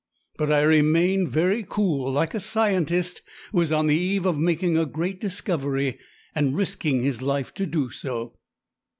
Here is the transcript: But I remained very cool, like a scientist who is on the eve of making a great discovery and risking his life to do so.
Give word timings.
But 0.35 0.51
I 0.51 0.63
remained 0.63 1.29
very 1.29 1.63
cool, 1.69 2.11
like 2.11 2.33
a 2.33 2.39
scientist 2.39 3.21
who 3.51 3.61
is 3.61 3.71
on 3.71 3.85
the 3.85 3.93
eve 3.95 4.25
of 4.25 4.39
making 4.39 4.75
a 4.75 4.87
great 4.87 5.21
discovery 5.21 5.99
and 6.33 6.57
risking 6.57 7.01
his 7.01 7.21
life 7.21 7.53
to 7.53 7.67
do 7.67 7.91
so. 7.91 8.33